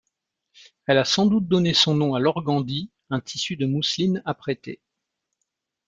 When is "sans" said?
1.05-1.27